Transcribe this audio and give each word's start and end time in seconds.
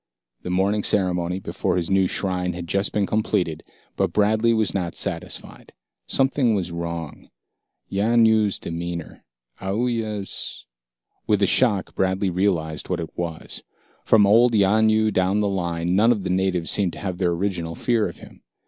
The 0.41 0.49
morning 0.49 0.81
ceremony 0.81 1.37
before 1.37 1.75
his 1.77 1.91
new 1.91 2.07
shrine 2.07 2.53
had 2.53 2.65
just 2.65 2.91
been 2.91 3.05
completed, 3.05 3.61
but 3.95 4.11
Bradley 4.11 4.51
was 4.51 4.73
not 4.73 4.95
satisfied. 4.95 5.73
Something 6.07 6.55
was 6.55 6.71
wrong. 6.71 7.29
Yanyoo's 7.87 8.57
demeanor, 8.57 9.23
Aoooya's 9.61 10.65
With 11.27 11.43
a 11.43 11.45
shock, 11.45 11.93
Bradley 11.93 12.31
realized 12.31 12.89
what 12.89 12.99
it 12.99 13.15
was. 13.15 13.61
From 14.03 14.25
old 14.25 14.55
Yanyoo 14.55 15.11
down 15.13 15.39
the 15.39 15.47
line, 15.47 15.95
none 15.95 16.11
of 16.11 16.23
the 16.23 16.31
natives 16.31 16.71
seemed 16.71 16.93
to 16.93 16.99
have 16.99 17.19
their 17.19 17.29
original 17.33 17.75
fear 17.75 18.09
of 18.09 18.17
him. 18.17 18.41